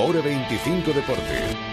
Hora 0.00 0.20
25 0.20 0.92
Deporte. 0.92 1.68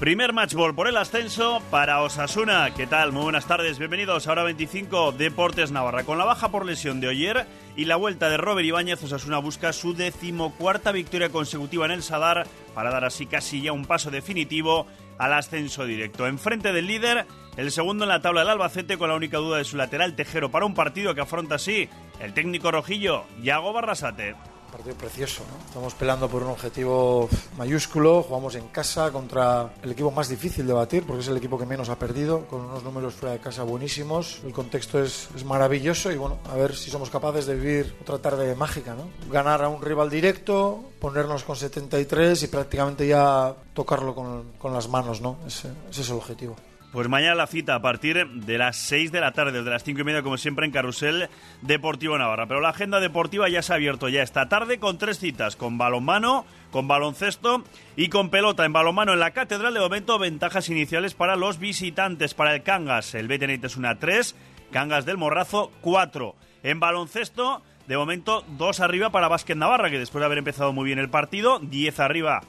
Primer 0.00 0.32
match 0.32 0.54
ball 0.54 0.74
por 0.74 0.88
el 0.88 0.96
ascenso 0.96 1.62
para 1.70 2.02
Osasuna. 2.02 2.74
¿Qué 2.74 2.88
tal? 2.88 3.12
Muy 3.12 3.22
buenas 3.22 3.46
tardes. 3.46 3.78
Bienvenidos 3.78 4.26
a 4.26 4.32
Hora 4.32 4.42
25 4.42 5.12
Deportes 5.12 5.70
Navarra. 5.70 6.02
Con 6.02 6.18
la 6.18 6.24
baja 6.24 6.50
por 6.50 6.66
lesión 6.66 7.00
de 7.00 7.06
Oyer 7.06 7.46
y 7.76 7.84
la 7.84 7.94
vuelta 7.94 8.28
de 8.28 8.36
Robert 8.36 8.66
Ibáñez, 8.66 9.02
Osasuna 9.04 9.38
busca 9.38 9.72
su 9.72 9.94
decimocuarta 9.94 10.90
victoria 10.90 11.28
consecutiva 11.28 11.84
en 11.84 11.92
el 11.92 12.02
Sadar 12.02 12.48
para 12.74 12.90
dar 12.90 13.04
así 13.04 13.26
casi 13.26 13.62
ya 13.62 13.72
un 13.72 13.86
paso 13.86 14.10
definitivo 14.10 14.88
al 15.18 15.32
ascenso 15.32 15.84
directo. 15.84 16.26
Enfrente 16.26 16.72
del 16.72 16.86
líder, 16.86 17.26
el 17.56 17.70
segundo 17.70 18.04
en 18.04 18.08
la 18.08 18.22
tabla 18.22 18.40
del 18.40 18.50
Albacete 18.50 18.96
con 18.96 19.08
la 19.08 19.16
única 19.16 19.38
duda 19.38 19.58
de 19.58 19.64
su 19.64 19.76
lateral 19.76 20.14
Tejero 20.14 20.50
para 20.50 20.66
un 20.66 20.74
partido 20.74 21.14
que 21.14 21.20
afronta 21.20 21.56
así 21.56 21.88
el 22.20 22.34
técnico 22.34 22.70
rojillo, 22.70 23.24
Yago 23.42 23.72
Barrasate. 23.72 24.34
Partido 24.70 24.96
precioso, 24.96 25.42
¿no? 25.50 25.66
Estamos 25.66 25.94
peleando 25.94 26.28
por 26.28 26.42
un 26.42 26.50
objetivo 26.50 27.28
mayúsculo, 27.56 28.22
jugamos 28.22 28.54
en 28.54 28.68
casa 28.68 29.10
contra 29.10 29.72
el 29.82 29.92
equipo 29.92 30.10
más 30.10 30.28
difícil 30.28 30.66
de 30.66 30.72
batir, 30.72 31.06
porque 31.06 31.22
es 31.22 31.28
el 31.28 31.36
equipo 31.36 31.58
que 31.58 31.64
menos 31.64 31.88
ha 31.88 31.98
perdido, 31.98 32.46
con 32.46 32.60
unos 32.60 32.82
números 32.84 33.14
fuera 33.14 33.32
de 33.32 33.40
casa 33.40 33.62
buenísimos, 33.62 34.40
el 34.44 34.52
contexto 34.52 35.02
es, 35.02 35.28
maravilloso 35.44 36.12
y 36.12 36.16
bueno, 36.16 36.38
a 36.50 36.54
ver 36.54 36.76
si 36.76 36.90
somos 36.90 37.08
capaces 37.08 37.46
de 37.46 37.54
vivir 37.54 37.96
otra 38.02 38.18
tarde 38.18 38.54
mágica, 38.54 38.94
¿no? 38.94 39.08
Ganar 39.32 39.62
a 39.62 39.68
un 39.68 39.80
rival 39.80 40.10
directo, 40.10 40.84
ponernos 41.00 41.44
con 41.44 41.56
73 41.56 42.42
y 42.42 42.46
prácticamente 42.48 43.06
ya 43.06 43.54
tocarlo 43.72 44.14
con, 44.14 44.72
las 44.72 44.88
manos, 44.88 45.22
¿no? 45.22 45.38
Ese 45.46 45.68
es 45.90 46.10
el 46.10 46.16
objetivo. 46.16 46.56
Pues 46.90 47.06
mañana 47.06 47.34
la 47.34 47.46
cita 47.46 47.74
a 47.74 47.82
partir 47.82 48.26
de 48.26 48.56
las 48.56 48.76
6 48.76 49.12
de 49.12 49.20
la 49.20 49.32
tarde, 49.32 49.52
desde 49.52 49.68
las 49.68 49.84
5 49.84 50.00
y 50.00 50.04
media, 50.04 50.22
como 50.22 50.38
siempre, 50.38 50.64
en 50.64 50.72
Carrusel 50.72 51.28
Deportivo 51.60 52.16
Navarra. 52.16 52.46
Pero 52.46 52.62
la 52.62 52.70
agenda 52.70 52.98
deportiva 52.98 53.46
ya 53.50 53.60
se 53.60 53.72
ha 53.72 53.76
abierto 53.76 54.08
ya 54.08 54.22
esta 54.22 54.48
tarde 54.48 54.78
con 54.78 54.96
tres 54.96 55.18
citas: 55.18 55.54
con 55.54 55.76
balonmano, 55.76 56.46
con 56.70 56.88
baloncesto 56.88 57.62
y 57.94 58.08
con 58.08 58.30
pelota. 58.30 58.64
En 58.64 58.72
balonmano, 58.72 59.12
en 59.12 59.20
la 59.20 59.32
Catedral 59.32 59.74
de 59.74 59.80
momento, 59.80 60.18
ventajas 60.18 60.70
iniciales 60.70 61.12
para 61.12 61.36
los 61.36 61.58
visitantes. 61.58 62.32
Para 62.32 62.54
el 62.54 62.62
Cangas, 62.62 63.14
el 63.14 63.28
BTNIT 63.28 63.64
es 63.64 63.76
una 63.76 63.98
3, 63.98 64.34
Cangas 64.72 65.04
del 65.04 65.18
Morrazo 65.18 65.70
4. 65.82 66.34
En 66.62 66.80
baloncesto, 66.80 67.62
de 67.86 67.98
momento, 67.98 68.46
2 68.56 68.80
arriba 68.80 69.10
para 69.10 69.28
Básquet 69.28 69.58
Navarra, 69.58 69.90
que 69.90 69.98
después 69.98 70.20
de 70.20 70.26
haber 70.26 70.38
empezado 70.38 70.72
muy 70.72 70.86
bien 70.86 70.98
el 70.98 71.10
partido, 71.10 71.58
10 71.58 72.00
arriba. 72.00 72.40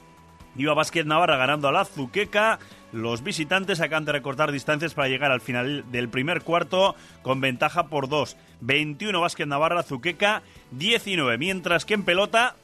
Iba 0.56 0.74
Básquet 0.74 1.06
Navarra 1.06 1.36
ganando 1.36 1.68
a 1.68 1.72
la 1.72 1.84
Zuqueca. 1.84 2.58
Los 2.92 3.22
visitantes 3.22 3.80
acaban 3.80 4.04
de 4.04 4.12
recortar 4.12 4.50
distancias 4.50 4.94
para 4.94 5.08
llegar 5.08 5.30
al 5.30 5.40
final 5.40 5.84
del 5.92 6.08
primer 6.08 6.42
cuarto 6.42 6.96
con 7.22 7.40
ventaja 7.40 7.86
por 7.86 8.08
2. 8.08 8.36
21 8.60 9.20
Básquet 9.20 9.46
Navarra, 9.46 9.82
Zuqueca 9.82 10.42
19. 10.72 11.38
Mientras 11.38 11.84
que 11.84 11.94
en 11.94 12.04
pelota, 12.04 12.56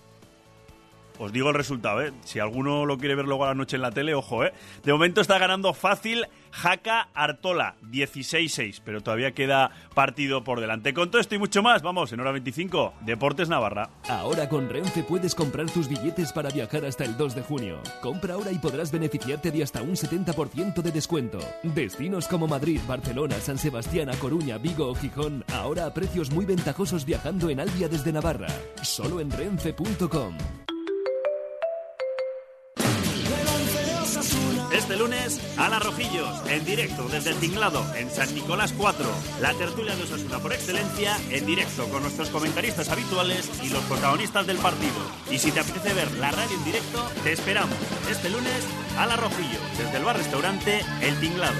os 1.18 1.32
digo 1.32 1.48
el 1.48 1.54
resultado, 1.54 2.02
¿eh? 2.02 2.12
Si 2.24 2.38
alguno 2.38 2.86
lo 2.86 2.98
quiere 2.98 3.14
ver 3.14 3.26
luego 3.26 3.44
a 3.44 3.48
la 3.48 3.54
noche 3.54 3.76
en 3.76 3.82
la 3.82 3.90
tele, 3.90 4.14
ojo, 4.14 4.44
¿eh? 4.44 4.52
De 4.84 4.92
momento 4.92 5.20
está 5.20 5.38
ganando 5.38 5.74
fácil 5.74 6.26
Jaca 6.50 7.08
Artola, 7.14 7.76
16-6, 7.90 8.80
pero 8.84 9.02
todavía 9.02 9.32
queda 9.32 9.70
partido 9.94 10.42
por 10.42 10.60
delante. 10.60 10.94
Con 10.94 11.10
todo 11.10 11.20
esto 11.20 11.34
y 11.34 11.38
mucho 11.38 11.62
más, 11.62 11.82
vamos, 11.82 12.12
en 12.12 12.20
hora 12.20 12.32
25, 12.32 12.94
Deportes 13.02 13.48
Navarra. 13.48 13.90
Ahora 14.08 14.48
con 14.48 14.68
Renfe 14.68 15.02
puedes 15.02 15.34
comprar 15.34 15.66
tus 15.70 15.88
billetes 15.88 16.32
para 16.32 16.50
viajar 16.50 16.84
hasta 16.84 17.04
el 17.04 17.16
2 17.16 17.34
de 17.34 17.42
junio. 17.42 17.80
Compra 18.00 18.34
ahora 18.34 18.52
y 18.52 18.58
podrás 18.58 18.90
beneficiarte 18.90 19.50
de 19.50 19.62
hasta 19.62 19.82
un 19.82 19.96
70% 19.96 20.82
de 20.82 20.92
descuento. 20.92 21.38
Destinos 21.62 22.26
como 22.26 22.48
Madrid, 22.48 22.80
Barcelona, 22.86 23.36
San 23.40 23.58
Sebastián, 23.58 24.08
A 24.08 24.16
Coruña, 24.16 24.58
Vigo 24.58 24.88
o 24.88 24.94
Gijón, 24.94 25.44
ahora 25.52 25.86
a 25.86 25.94
precios 25.94 26.30
muy 26.30 26.44
ventajosos 26.44 27.04
viajando 27.04 27.50
en 27.50 27.60
Albia 27.60 27.88
desde 27.88 28.12
Navarra. 28.12 28.48
Solo 28.82 29.20
en 29.20 29.30
renfe.com. 29.30 30.65
Este 34.72 34.96
lunes, 34.96 35.40
Ala 35.56 35.78
Rojillos, 35.78 36.28
en 36.48 36.64
directo 36.64 37.08
desde 37.08 37.30
el 37.30 37.36
Tinglado, 37.36 37.84
en 37.94 38.10
San 38.10 38.34
Nicolás 38.34 38.74
4. 38.76 39.06
La 39.40 39.54
tertulia 39.54 39.94
de 39.94 40.02
Osasuna 40.02 40.38
por 40.40 40.52
excelencia, 40.52 41.16
en 41.30 41.46
directo 41.46 41.88
con 41.88 42.02
nuestros 42.02 42.28
comentaristas 42.30 42.88
habituales 42.88 43.48
y 43.62 43.68
los 43.68 43.82
protagonistas 43.84 44.46
del 44.46 44.58
partido. 44.58 44.92
Y 45.30 45.38
si 45.38 45.52
te 45.52 45.60
apetece 45.60 45.94
ver 45.94 46.10
la 46.14 46.32
radio 46.32 46.56
en 46.56 46.64
directo, 46.64 47.08
te 47.22 47.32
esperamos. 47.32 47.76
Este 48.10 48.28
lunes, 48.28 48.66
Ala 48.98 49.16
Rojillos, 49.16 49.62
desde 49.78 49.98
el 49.98 50.04
bar-restaurante 50.04 50.80
El 51.00 51.18
Tinglado. 51.20 51.56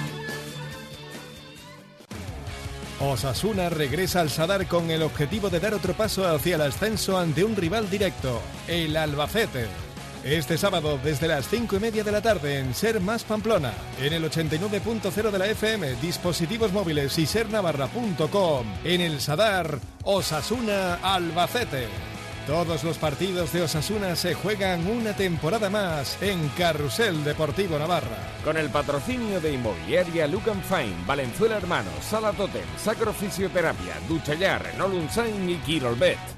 Osasuna 3.00 3.70
regresa 3.70 4.20
al 4.20 4.30
Sadar 4.30 4.66
con 4.66 4.90
el 4.90 5.02
objetivo 5.02 5.48
de 5.48 5.60
dar 5.60 5.74
otro 5.74 5.94
paso 5.94 6.26
hacia 6.26 6.56
el 6.56 6.62
ascenso 6.62 7.18
ante 7.18 7.44
un 7.44 7.54
rival 7.54 7.88
directo, 7.88 8.40
el 8.66 8.96
Albacete. 8.96 9.85
Este 10.24 10.58
sábado 10.58 10.98
desde 11.02 11.28
las 11.28 11.48
5 11.48 11.76
y 11.76 11.78
media 11.78 12.02
de 12.02 12.12
la 12.12 12.20
tarde 12.20 12.58
en 12.58 12.74
Ser 12.74 13.00
Más 13.00 13.22
Pamplona, 13.24 13.72
en 14.00 14.12
el 14.12 14.24
89.0 14.24 15.30
de 15.30 15.38
la 15.38 15.46
FM, 15.46 15.94
dispositivos 15.96 16.72
móviles 16.72 17.16
y 17.18 17.26
sernavarra.com, 17.26 18.66
en 18.84 19.00
el 19.00 19.20
Sadar, 19.20 19.78
Osasuna 20.02 20.94
Albacete. 21.02 21.86
Todos 22.46 22.84
los 22.84 22.96
partidos 22.98 23.52
de 23.52 23.62
Osasuna 23.62 24.14
se 24.14 24.34
juegan 24.34 24.86
una 24.86 25.14
temporada 25.14 25.68
más 25.68 26.16
en 26.22 26.48
Carrusel 26.50 27.24
Deportivo 27.24 27.76
Navarra. 27.76 28.18
Con 28.44 28.56
el 28.56 28.70
patrocinio 28.70 29.40
de 29.40 29.54
Inmobiliaria 29.54 30.28
Lucan 30.28 30.62
Fine, 30.62 31.04
Valenzuela 31.06 31.56
Hermanos, 31.56 32.04
Sala 32.08 32.32
Totem, 32.32 32.62
Sacro 32.78 33.12
Fisioterapia, 33.12 33.94
Duchayar, 34.08 34.62
Renault 34.62 34.94
Unsain 34.94 35.50
y 35.50 35.56
Quirolbet. 35.56 36.35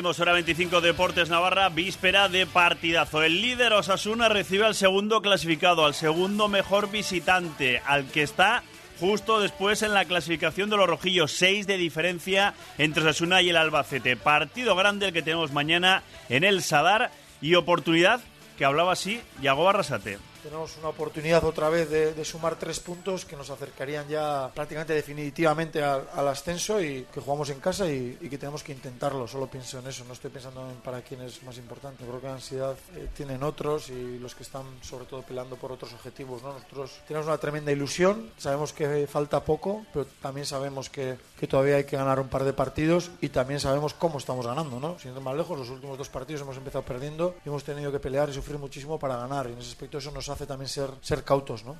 Abrimos 0.00 0.18
hora 0.18 0.32
25 0.32 0.80
Deportes 0.80 1.28
Navarra, 1.28 1.68
víspera 1.68 2.30
de 2.30 2.46
partidazo. 2.46 3.22
El 3.22 3.42
líder 3.42 3.74
Osasuna 3.74 4.30
recibe 4.30 4.64
al 4.64 4.74
segundo 4.74 5.20
clasificado, 5.20 5.84
al 5.84 5.92
segundo 5.92 6.48
mejor 6.48 6.90
visitante, 6.90 7.82
al 7.84 8.06
que 8.06 8.22
está 8.22 8.62
justo 8.98 9.40
después 9.40 9.82
en 9.82 9.92
la 9.92 10.06
clasificación 10.06 10.70
de 10.70 10.78
los 10.78 10.88
rojillos. 10.88 11.32
Seis 11.32 11.66
de 11.66 11.76
diferencia 11.76 12.54
entre 12.78 13.02
Osasuna 13.02 13.42
y 13.42 13.50
el 13.50 13.58
Albacete. 13.58 14.16
Partido 14.16 14.74
grande 14.74 15.08
el 15.08 15.12
que 15.12 15.20
tenemos 15.20 15.52
mañana 15.52 16.02
en 16.30 16.44
el 16.44 16.62
Sadar 16.62 17.10
y 17.42 17.56
oportunidad 17.56 18.22
que 18.56 18.64
hablaba 18.64 18.92
así 18.92 19.20
Yago 19.42 19.64
Barrasate. 19.64 20.29
Tenemos 20.42 20.76
una 20.78 20.88
oportunidad 20.88 21.44
otra 21.44 21.68
vez 21.68 21.90
de, 21.90 22.14
de, 22.14 22.24
sumar 22.24 22.56
tres 22.56 22.80
puntos 22.80 23.26
que 23.26 23.36
nos 23.36 23.50
acercarían 23.50 24.08
ya 24.08 24.50
prácticamente 24.54 24.94
definitivamente 24.94 25.82
al, 25.82 26.08
al 26.14 26.28
ascenso 26.28 26.80
y 26.80 27.06
que 27.12 27.20
jugamos 27.20 27.50
en 27.50 27.60
casa 27.60 27.86
y, 27.90 28.16
y, 28.20 28.28
que 28.28 28.38
tenemos 28.38 28.62
que 28.62 28.72
intentarlo. 28.72 29.28
Solo 29.28 29.48
pienso 29.48 29.78
en 29.78 29.86
eso, 29.86 30.04
no 30.06 30.14
estoy 30.14 30.30
pensando 30.30 30.68
en 30.70 30.76
para 30.76 31.02
quién 31.02 31.20
es 31.20 31.42
más 31.42 31.58
importante. 31.58 32.04
Creo 32.04 32.20
que 32.20 32.26
la 32.26 32.34
ansiedad 32.34 32.74
eh, 32.96 33.08
tienen 33.14 33.42
otros 33.42 33.90
y 33.90 34.18
los 34.18 34.34
que 34.34 34.42
están 34.42 34.64
sobre 34.80 35.04
todo 35.04 35.22
peleando 35.22 35.56
por 35.56 35.72
otros 35.72 35.92
objetivos. 35.92 36.42
¿no? 36.42 36.54
Nosotros 36.54 37.00
tenemos 37.06 37.26
una 37.26 37.38
tremenda 37.38 37.70
ilusión, 37.70 38.30
sabemos 38.38 38.72
que 38.72 39.06
falta 39.06 39.44
poco, 39.44 39.84
pero 39.92 40.06
también 40.22 40.46
sabemos 40.46 40.88
que, 40.88 41.18
que 41.38 41.46
todavía 41.46 41.76
hay 41.76 41.84
que 41.84 41.96
ganar 41.96 42.18
un 42.18 42.28
par 42.28 42.44
de 42.44 42.54
partidos 42.54 43.10
y 43.20 43.28
también 43.28 43.60
sabemos 43.60 43.92
cómo 43.92 44.16
estamos 44.16 44.46
ganando. 44.46 44.80
¿no? 44.80 44.98
Siendo 44.98 45.20
más 45.20 45.36
lejos, 45.36 45.58
los 45.58 45.68
últimos 45.68 45.98
dos 45.98 46.08
partidos 46.08 46.40
hemos 46.40 46.56
empezado 46.56 46.82
perdiendo 46.82 47.36
y 47.44 47.48
hemos 47.50 47.62
tenido 47.62 47.92
que 47.92 48.00
pelear 48.00 48.30
y 48.30 48.32
sufrir 48.32 48.58
muchísimo 48.58 48.98
para 48.98 49.16
ganar. 49.16 49.48
Y 49.48 49.52
en 49.52 49.58
ese 49.58 49.68
aspecto 49.68 49.98
eso 49.98 50.10
nos 50.10 50.29
hace 50.32 50.46
también 50.46 50.68
ser, 50.68 50.90
ser 51.00 51.24
cautos, 51.24 51.64
¿no? 51.64 51.76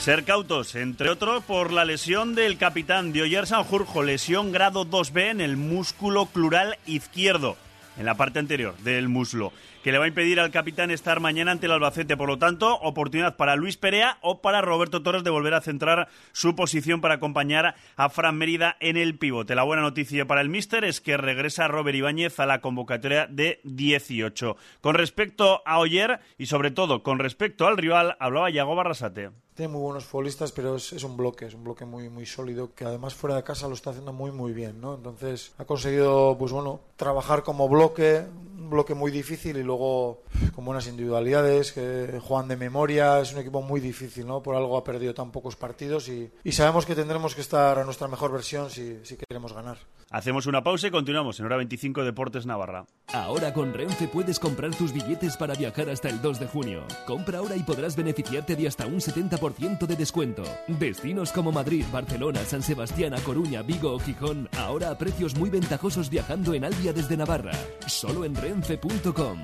Ser 0.00 0.24
cautos, 0.24 0.74
entre 0.76 1.10
otros, 1.10 1.42
por 1.44 1.72
la 1.72 1.84
lesión 1.84 2.34
del 2.34 2.58
capitán 2.58 3.12
de 3.12 3.22
Oyer 3.22 3.46
Sanjurjo, 3.46 4.02
lesión 4.02 4.52
grado 4.52 4.84
2B 4.86 5.30
en 5.30 5.40
el 5.40 5.56
músculo 5.56 6.26
plural 6.26 6.78
izquierdo, 6.86 7.56
en 7.98 8.06
la 8.06 8.14
parte 8.14 8.38
anterior 8.38 8.76
del 8.78 9.08
muslo, 9.08 9.52
que 9.86 9.92
le 9.92 9.98
va 9.98 10.06
a 10.06 10.08
impedir 10.08 10.40
al 10.40 10.50
capitán 10.50 10.90
estar 10.90 11.20
mañana 11.20 11.52
ante 11.52 11.66
el 11.66 11.72
Albacete. 11.72 12.16
Por 12.16 12.28
lo 12.28 12.40
tanto, 12.40 12.74
oportunidad 12.80 13.36
para 13.36 13.54
Luis 13.54 13.76
Perea 13.76 14.18
o 14.20 14.40
para 14.40 14.60
Roberto 14.60 15.04
Torres 15.04 15.22
de 15.22 15.30
volver 15.30 15.54
a 15.54 15.60
centrar 15.60 16.08
su 16.32 16.56
posición 16.56 17.00
para 17.00 17.14
acompañar 17.14 17.76
a 17.94 18.08
Fran 18.08 18.36
Mérida 18.36 18.76
en 18.80 18.96
el 18.96 19.16
pivote. 19.16 19.54
La 19.54 19.62
buena 19.62 19.82
noticia 19.82 20.26
para 20.26 20.40
el 20.40 20.48
míster 20.48 20.84
es 20.84 21.00
que 21.00 21.16
regresa 21.16 21.68
Robert 21.68 21.96
Ibáñez 21.96 22.40
a 22.40 22.46
la 22.46 22.60
convocatoria 22.60 23.28
de 23.28 23.60
18. 23.62 24.56
Con 24.80 24.96
respecto 24.96 25.62
a 25.64 25.78
Oyer 25.78 26.18
y 26.36 26.46
sobre 26.46 26.72
todo 26.72 27.04
con 27.04 27.20
respecto 27.20 27.68
al 27.68 27.76
rival, 27.76 28.16
hablaba 28.18 28.50
Yago 28.50 28.74
Barrasate. 28.74 29.30
Tiene 29.54 29.72
muy 29.72 29.82
buenos 29.82 30.04
futbolistas, 30.04 30.52
pero 30.52 30.76
es, 30.76 30.92
es, 30.92 31.02
un 31.02 31.16
bloque, 31.16 31.46
es 31.46 31.54
un 31.54 31.64
bloque 31.64 31.86
muy 31.86 32.10
muy 32.10 32.26
sólido 32.26 32.74
que 32.74 32.84
además 32.84 33.14
fuera 33.14 33.36
de 33.36 33.42
casa 33.42 33.68
lo 33.68 33.74
está 33.74 33.88
haciendo 33.88 34.12
muy 34.12 34.30
muy 34.30 34.52
bien, 34.52 34.82
¿no? 34.82 34.96
Entonces 34.96 35.54
ha 35.56 35.64
conseguido, 35.64 36.36
pues 36.38 36.52
bueno, 36.52 36.80
trabajar 36.96 37.42
como 37.42 37.66
bloque, 37.66 38.26
un 38.66 38.70
bloque 38.70 38.94
muy 38.94 39.12
difícil 39.12 39.56
y 39.56 39.62
luego 39.62 40.24
con 40.54 40.64
buenas 40.64 40.88
individualidades, 40.88 41.72
que 41.72 42.18
juegan 42.20 42.48
de 42.48 42.56
memoria, 42.56 43.20
es 43.20 43.32
un 43.32 43.38
equipo 43.38 43.62
muy 43.62 43.80
difícil, 43.80 44.26
¿no? 44.26 44.42
Por 44.42 44.56
algo 44.56 44.76
ha 44.76 44.82
perdido 44.82 45.14
tan 45.14 45.30
pocos 45.30 45.54
partidos 45.54 46.08
y, 46.08 46.30
sabemos 46.50 46.84
que 46.84 46.96
tendremos 46.96 47.34
que 47.34 47.42
estar 47.42 47.78
a 47.78 47.84
nuestra 47.84 48.08
mejor 48.08 48.32
versión 48.32 48.68
si, 48.70 48.98
si 49.04 49.16
queremos 49.16 49.52
ganar. 49.52 49.78
Hacemos 50.10 50.46
una 50.46 50.62
pausa 50.62 50.86
y 50.86 50.90
continuamos 50.90 51.40
en 51.40 51.46
hora 51.46 51.56
25 51.56 52.04
Deportes 52.04 52.46
Navarra. 52.46 52.86
Ahora 53.12 53.52
con 53.52 53.74
Renfe 53.74 54.06
puedes 54.06 54.38
comprar 54.38 54.74
tus 54.74 54.92
billetes 54.92 55.36
para 55.36 55.54
viajar 55.54 55.90
hasta 55.90 56.08
el 56.08 56.22
2 56.22 56.40
de 56.40 56.46
junio. 56.46 56.84
Compra 57.06 57.38
ahora 57.38 57.56
y 57.56 57.62
podrás 57.62 57.96
beneficiarte 57.96 58.54
de 58.54 58.68
hasta 58.68 58.86
un 58.86 59.00
70% 59.00 59.86
de 59.86 59.96
descuento. 59.96 60.44
Destinos 60.68 61.32
como 61.32 61.50
Madrid, 61.50 61.84
Barcelona, 61.92 62.40
San 62.44 62.62
Sebastián, 62.62 63.14
A 63.14 63.18
Coruña, 63.18 63.62
Vigo 63.62 63.92
o 63.92 63.98
Gijón, 63.98 64.48
ahora 64.56 64.90
a 64.90 64.98
precios 64.98 65.36
muy 65.36 65.50
ventajosos 65.50 66.08
viajando 66.08 66.54
en 66.54 66.64
Albia 66.64 66.92
desde 66.92 67.16
Navarra. 67.16 67.52
Solo 67.86 68.24
en 68.24 68.34
renfe.com. 68.34 69.42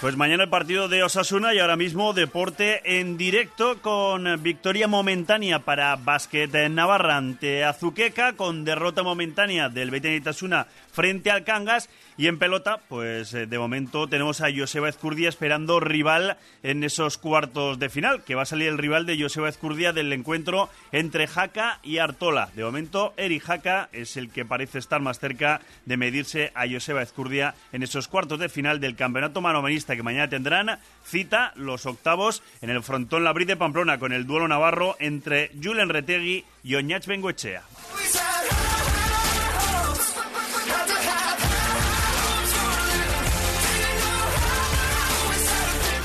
Pues 0.00 0.16
mañana 0.16 0.42
el 0.44 0.50
partido 0.50 0.88
de 0.88 1.02
Osasuna 1.02 1.54
y 1.54 1.60
ahora 1.60 1.76
mismo 1.76 2.12
deporte 2.12 2.98
en 2.98 3.16
directo 3.16 3.80
con 3.80 4.42
victoria 4.42 4.86
momentánea 4.86 5.60
para 5.60 5.96
Básquet 5.96 6.52
Navarra 6.68 7.16
ante 7.16 7.64
Azuqueca, 7.64 8.34
con 8.34 8.64
derrota 8.64 9.02
momentánea 9.02 9.68
del 9.68 9.90
Betis 9.90 10.20
Osasuna 10.20 10.66
frente 10.92 11.30
al 11.30 11.44
Cangas 11.44 11.88
y 12.16 12.28
en 12.28 12.38
pelota, 12.38 12.80
pues 12.88 13.34
eh, 13.34 13.46
de 13.46 13.58
momento 13.58 14.08
tenemos 14.08 14.40
a 14.40 14.48
Joseba 14.54 14.88
Ezcurdia 14.88 15.28
esperando 15.28 15.80
rival 15.80 16.36
en 16.62 16.84
esos 16.84 17.18
cuartos 17.18 17.78
de 17.78 17.88
final, 17.88 18.22
que 18.22 18.34
va 18.34 18.42
a 18.42 18.46
salir 18.46 18.68
el 18.68 18.78
rival 18.78 19.06
de 19.06 19.20
Joseba 19.20 19.48
Ezcurdia 19.48 19.92
del 19.92 20.12
encuentro 20.12 20.68
entre 20.92 21.26
Jaca 21.26 21.80
y 21.82 21.98
Artola. 21.98 22.50
De 22.54 22.64
momento, 22.64 23.14
Eri 23.16 23.40
Jaca 23.40 23.88
es 23.92 24.16
el 24.16 24.30
que 24.30 24.44
parece 24.44 24.78
estar 24.78 25.00
más 25.00 25.18
cerca 25.18 25.60
de 25.86 25.96
medirse 25.96 26.52
a 26.54 26.68
Joseba 26.68 27.02
Ezcurdia 27.02 27.54
en 27.72 27.82
esos 27.82 28.08
cuartos 28.08 28.38
de 28.38 28.48
final 28.48 28.80
del 28.80 28.96
campeonato 28.96 29.40
manomanista 29.40 29.96
que 29.96 30.02
mañana 30.02 30.28
tendrán 30.28 30.78
cita 31.04 31.52
los 31.56 31.86
octavos 31.86 32.42
en 32.62 32.70
el 32.70 32.82
frontón 32.82 33.24
Labrit 33.24 33.48
de 33.48 33.56
Pamplona 33.56 33.98
con 33.98 34.12
el 34.12 34.26
duelo 34.26 34.48
navarro 34.48 34.96
entre 35.00 35.50
Julen 35.62 35.88
Retegui 35.88 36.44
y 36.62 36.74
Oñach 36.76 37.06
Bengoechea. 37.06 37.62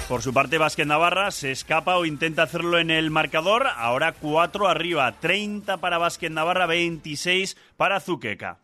Por 0.09 0.23
su 0.23 0.33
parte, 0.33 0.57
Vázquez 0.57 0.87
Navarra 0.87 1.29
se 1.29 1.51
escapa 1.51 1.95
o 1.97 2.03
intenta 2.03 2.41
hacerlo 2.41 2.79
en 2.79 2.89
el 2.89 3.11
marcador. 3.11 3.67
Ahora 3.67 4.13
4 4.13 4.67
arriba, 4.67 5.19
30 5.19 5.77
para 5.77 5.99
Vázquez 5.99 6.31
Navarra, 6.31 6.65
26 6.65 7.55
para 7.77 7.99
Zuqueca. 7.99 8.57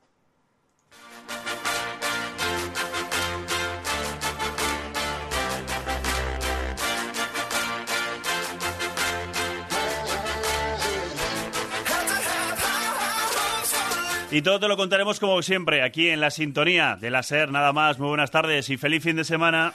Y 14.32 14.42
todo 14.42 14.60
te 14.60 14.68
lo 14.68 14.76
contaremos 14.76 15.20
como 15.20 15.44
siempre 15.44 15.84
aquí 15.84 16.10
en 16.10 16.22
la 16.22 16.32
sintonía 16.32 16.98
de 17.00 17.12
la 17.12 17.22
SER. 17.22 17.52
Nada 17.52 17.72
más, 17.72 18.00
muy 18.00 18.08
buenas 18.08 18.32
tardes 18.32 18.68
y 18.72 18.78
feliz 18.78 19.04
fin 19.04 19.16
de 19.16 19.24
semana. 19.24 19.74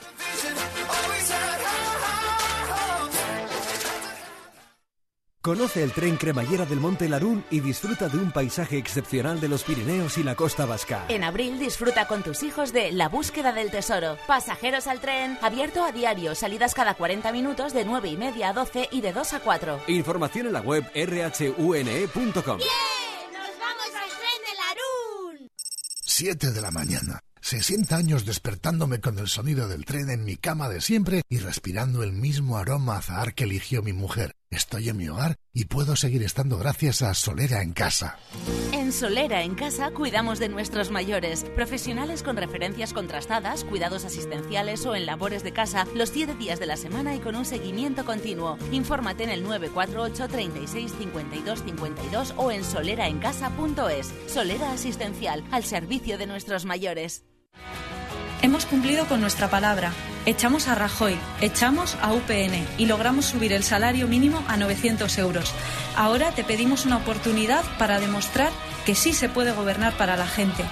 Conoce 5.42 5.82
el 5.82 5.92
tren 5.92 6.18
cremallera 6.18 6.66
del 6.66 6.80
Monte 6.80 7.08
Larún 7.08 7.42
y 7.50 7.60
disfruta 7.60 8.10
de 8.10 8.18
un 8.18 8.30
paisaje 8.30 8.76
excepcional 8.76 9.40
de 9.40 9.48
los 9.48 9.62
Pirineos 9.62 10.18
y 10.18 10.22
la 10.22 10.34
costa 10.34 10.66
vasca. 10.66 11.06
En 11.08 11.24
abril 11.24 11.58
disfruta 11.58 12.06
con 12.06 12.22
tus 12.22 12.42
hijos 12.42 12.74
de 12.74 12.92
La 12.92 13.08
búsqueda 13.08 13.50
del 13.50 13.70
tesoro. 13.70 14.18
Pasajeros 14.26 14.86
al 14.86 15.00
tren, 15.00 15.38
abierto 15.40 15.82
a 15.82 15.92
diario, 15.92 16.34
salidas 16.34 16.74
cada 16.74 16.92
40 16.92 17.32
minutos 17.32 17.72
de 17.72 17.86
9 17.86 18.10
y 18.10 18.16
media 18.18 18.50
a 18.50 18.52
12 18.52 18.90
y 18.92 19.00
de 19.00 19.14
2 19.14 19.32
a 19.32 19.40
4. 19.40 19.80
Información 19.86 20.48
en 20.48 20.52
la 20.52 20.60
web 20.60 20.84
rhune.com. 20.94 22.34
¡Nos 22.34 22.44
vamos 22.44 23.90
al 23.96 24.10
tren 24.10 24.40
de 24.44 24.54
Larún! 24.58 25.50
7 26.04 26.50
de 26.50 26.60
la 26.60 26.70
mañana. 26.70 27.20
60 27.40 27.96
años 27.96 28.26
despertándome 28.26 29.00
con 29.00 29.18
el 29.18 29.26
sonido 29.26 29.68
del 29.68 29.86
tren 29.86 30.10
en 30.10 30.22
mi 30.22 30.36
cama 30.36 30.68
de 30.68 30.82
siempre 30.82 31.22
y 31.30 31.38
respirando 31.38 32.02
el 32.02 32.12
mismo 32.12 32.58
aroma 32.58 32.98
azahar 32.98 33.32
que 33.32 33.44
eligió 33.44 33.82
mi 33.82 33.94
mujer. 33.94 34.34
Estoy 34.52 34.88
en 34.88 34.96
mi 34.96 35.08
hogar 35.08 35.36
y 35.52 35.66
puedo 35.66 35.94
seguir 35.94 36.24
estando 36.24 36.58
gracias 36.58 37.02
a 37.02 37.14
Solera 37.14 37.62
en 37.62 37.72
casa. 37.72 38.18
En 38.72 38.92
Solera 38.92 39.44
en 39.44 39.54
casa 39.54 39.92
cuidamos 39.92 40.40
de 40.40 40.48
nuestros 40.48 40.90
mayores, 40.90 41.44
profesionales 41.54 42.24
con 42.24 42.36
referencias 42.36 42.92
contrastadas, 42.92 43.62
cuidados 43.62 44.04
asistenciales 44.04 44.84
o 44.86 44.96
en 44.96 45.06
labores 45.06 45.44
de 45.44 45.52
casa 45.52 45.86
los 45.94 46.08
7 46.08 46.34
días 46.34 46.58
de 46.58 46.66
la 46.66 46.76
semana 46.76 47.14
y 47.14 47.20
con 47.20 47.36
un 47.36 47.44
seguimiento 47.44 48.04
continuo. 48.04 48.58
Infórmate 48.72 49.22
en 49.22 49.30
el 49.30 49.44
948 49.44 50.26
36 50.26 50.94
52 50.98 51.62
52 51.62 52.34
o 52.36 52.50
en 52.50 52.64
soleraencasa.es. 52.64 54.12
Solera 54.26 54.72
Asistencial, 54.72 55.44
al 55.52 55.62
servicio 55.62 56.18
de 56.18 56.26
nuestros 56.26 56.64
mayores. 56.64 57.24
Hemos 58.42 58.64
cumplido 58.64 59.06
con 59.06 59.20
nuestra 59.20 59.50
palabra. 59.50 59.92
Echamos 60.24 60.66
a 60.66 60.74
Rajoy, 60.74 61.18
echamos 61.42 61.96
a 62.00 62.14
UPN 62.14 62.66
y 62.78 62.86
logramos 62.86 63.26
subir 63.26 63.52
el 63.52 63.62
salario 63.62 64.08
mínimo 64.08 64.42
a 64.48 64.56
900 64.56 65.18
euros. 65.18 65.52
Ahora 65.94 66.32
te 66.32 66.42
pedimos 66.42 66.86
una 66.86 66.96
oportunidad 66.96 67.62
para 67.78 68.00
demostrar 68.00 68.50
que 68.86 68.94
sí 68.94 69.12
se 69.12 69.28
puede 69.28 69.52
gobernar 69.52 69.92
para 69.92 70.16
la 70.16 70.26
gente. 70.26 70.64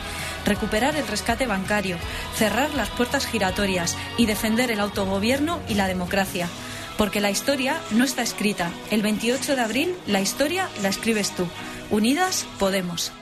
Recuperar 0.46 0.96
el 0.96 1.06
rescate 1.06 1.46
bancario, 1.46 1.98
cerrar 2.36 2.72
las 2.74 2.88
puertas 2.88 3.26
giratorias 3.26 3.98
y 4.16 4.24
defender 4.24 4.70
el 4.70 4.80
autogobierno 4.80 5.60
y 5.68 5.74
la 5.74 5.88
democracia. 5.88 6.48
Porque 6.96 7.20
la 7.20 7.30
historia 7.30 7.80
no 7.90 8.04
está 8.04 8.22
escrita. 8.22 8.70
El 8.90 9.02
28 9.02 9.56
de 9.56 9.60
abril 9.60 9.94
la 10.06 10.22
historia 10.22 10.70
la 10.82 10.88
escribes 10.88 11.36
tú. 11.36 11.46
Unidas 11.90 12.46
podemos. 12.58 13.12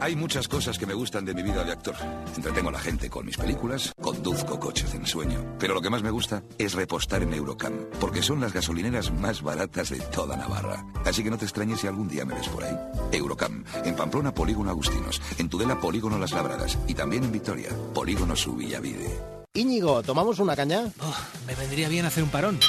Hay 0.00 0.14
muchas 0.14 0.46
cosas 0.46 0.78
que 0.78 0.86
me 0.86 0.94
gustan 0.94 1.24
de 1.24 1.34
mi 1.34 1.42
vida 1.42 1.64
de 1.64 1.72
actor. 1.72 1.94
Entretengo 2.36 2.68
a 2.68 2.72
la 2.72 2.78
gente 2.78 3.10
con 3.10 3.26
mis 3.26 3.36
películas, 3.36 3.92
conduzco 4.00 4.60
coches 4.60 4.94
en 4.94 5.04
sueño. 5.04 5.56
Pero 5.58 5.74
lo 5.74 5.80
que 5.80 5.90
más 5.90 6.02
me 6.02 6.10
gusta 6.10 6.44
es 6.56 6.74
repostar 6.74 7.22
en 7.22 7.34
Eurocam, 7.34 7.72
porque 7.98 8.22
son 8.22 8.40
las 8.40 8.52
gasolineras 8.52 9.12
más 9.12 9.42
baratas 9.42 9.90
de 9.90 9.98
toda 10.00 10.36
Navarra. 10.36 10.86
Así 11.04 11.24
que 11.24 11.30
no 11.30 11.38
te 11.38 11.46
extrañes 11.46 11.80
si 11.80 11.88
algún 11.88 12.08
día 12.08 12.24
me 12.24 12.34
ves 12.34 12.48
por 12.48 12.62
ahí. 12.62 12.76
Eurocam, 13.10 13.64
en 13.84 13.96
Pamplona, 13.96 14.32
Polígono 14.32 14.70
Agustinos, 14.70 15.20
en 15.36 15.48
Tudela, 15.48 15.80
Polígono 15.80 16.18
Las 16.18 16.32
Labradas 16.32 16.78
y 16.86 16.94
también 16.94 17.24
en 17.24 17.32
Vitoria, 17.32 17.70
Polígono 17.92 18.36
Subillavide. 18.36 19.38
Íñigo, 19.54 20.02
¿tomamos 20.04 20.38
una 20.38 20.54
caña? 20.54 20.92
Oh, 21.00 21.16
me 21.46 21.56
vendría 21.56 21.88
bien 21.88 22.06
hacer 22.06 22.22
un 22.22 22.30
parón. 22.30 22.60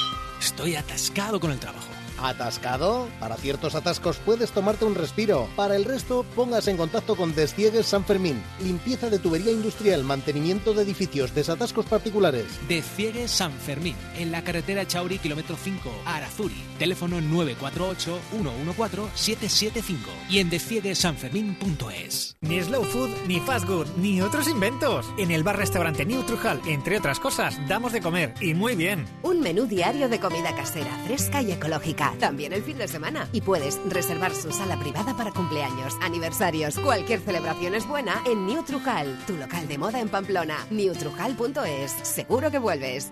Estoy 0.41 0.75
atascado 0.75 1.39
con 1.39 1.51
el 1.51 1.59
trabajo. 1.59 1.99
¿Atascado? 2.21 3.07
Para 3.19 3.38
ciertos 3.38 3.75
atascos 3.75 4.17
puedes 4.17 4.51
tomarte 4.51 4.85
un 4.85 4.95
respiro. 4.95 5.47
Para 5.55 5.75
el 5.75 5.85
resto, 5.85 6.25
póngase 6.35 6.71
en 6.71 6.77
contacto 6.77 7.15
con 7.15 7.33
Desciegues 7.33 7.85
San 7.85 8.03
Fermín. 8.03 8.41
Limpieza 8.61 9.09
de 9.09 9.19
tubería 9.19 9.51
industrial, 9.51 10.03
mantenimiento 10.03 10.73
de 10.73 10.83
edificios, 10.83 11.33
desatascos 11.33 11.85
particulares. 11.85 12.45
Desciegues 12.67 13.31
San 13.31 13.53
Fermín, 13.53 13.95
en 14.17 14.31
la 14.31 14.43
carretera 14.43 14.85
Chauri, 14.85 15.19
kilómetro 15.19 15.55
5, 15.55 15.89
Arazuri. 16.05 16.61
Teléfono 16.77 17.21
948-114-775 17.21 19.95
y 20.29 20.39
en 20.39 20.49
descieguesanfermín.es. 20.49 22.35
Ni 22.41 22.61
slow 22.61 22.83
food, 22.83 23.09
ni 23.27 23.39
fast 23.39 23.65
food, 23.65 23.88
ni 23.97 24.21
otros 24.21 24.49
inventos. 24.49 25.05
En 25.17 25.31
el 25.31 25.43
bar-restaurante 25.43 26.05
New 26.05 26.23
Trujal, 26.23 26.59
entre 26.67 26.97
otras 26.97 27.19
cosas, 27.19 27.57
damos 27.67 27.93
de 27.93 28.01
comer 28.01 28.33
y 28.41 28.53
muy 28.53 28.75
bien. 28.75 29.05
Un 29.23 29.39
menú 29.39 29.65
diario 29.65 30.09
de 30.09 30.19
comida 30.19 30.55
casera, 30.55 30.91
fresca 31.05 31.41
y 31.41 31.51
ecológica 31.51 32.09
también 32.20 32.54
el 32.54 32.63
fin 32.63 32.78
de 32.78 32.88
semana. 32.88 33.28
Y 33.34 33.42
puedes 33.42 33.80
reservar 33.88 34.34
su 34.34 34.51
sala 34.51 34.80
privada 34.80 35.16
para 35.16 35.32
cumpleaños, 35.32 35.96
aniversarios. 36.01 36.80
Cualquier 36.80 37.20
celebración 37.20 37.75
es 37.75 37.88
buena 37.88 38.22
en 38.25 38.46
New 38.46 38.63
Trujal, 38.63 39.18
tu 39.28 39.36
local 39.38 39.68
de 39.68 39.78
moda 39.78 40.00
en 40.00 40.10
Pamplona. 40.10 40.66
newtrujal.es. 40.72 41.92
Seguro 42.04 42.51
que 42.51 42.60
vuelves. 42.60 43.12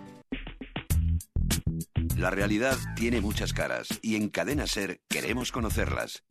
La 2.18 2.32
realidad 2.32 2.76
tiene 2.96 3.22
muchas 3.22 3.54
caras 3.54 3.88
y 4.02 4.16
en 4.16 4.30
Cadena 4.30 4.66
Ser 4.66 5.02
queremos 5.08 5.52
conocerlas. 5.52 6.24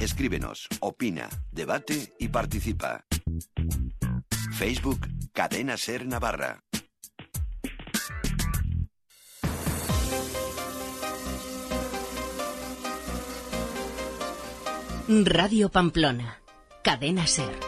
Escríbenos, 0.00 0.68
opina, 0.80 1.28
debate 1.52 2.14
y 2.18 2.28
participa. 2.28 3.04
Facebook 4.54 5.06
Cadena 5.32 5.76
Ser 5.76 6.06
Navarra. 6.06 6.64
Radio 15.10 15.70
Pamplona. 15.70 16.42
Cadena 16.82 17.26
Ser. 17.26 17.67